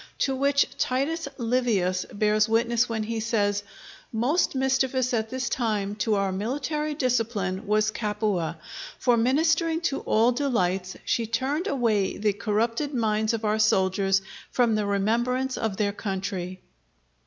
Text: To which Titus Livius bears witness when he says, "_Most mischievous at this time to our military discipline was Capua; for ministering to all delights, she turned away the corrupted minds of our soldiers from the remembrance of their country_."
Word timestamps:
To 0.17 0.35
which 0.35 0.65
Titus 0.79 1.27
Livius 1.37 2.05
bears 2.11 2.49
witness 2.49 2.89
when 2.89 3.03
he 3.03 3.19
says, 3.19 3.61
"_Most 4.11 4.55
mischievous 4.55 5.13
at 5.13 5.29
this 5.29 5.47
time 5.47 5.93
to 5.97 6.15
our 6.15 6.31
military 6.31 6.95
discipline 6.95 7.67
was 7.67 7.91
Capua; 7.91 8.57
for 8.97 9.15
ministering 9.15 9.79
to 9.81 9.99
all 9.99 10.31
delights, 10.31 10.97
she 11.05 11.27
turned 11.27 11.67
away 11.67 12.17
the 12.17 12.33
corrupted 12.33 12.95
minds 12.95 13.31
of 13.33 13.45
our 13.45 13.59
soldiers 13.59 14.23
from 14.49 14.73
the 14.73 14.87
remembrance 14.87 15.55
of 15.55 15.77
their 15.77 15.93
country_." 15.93 16.57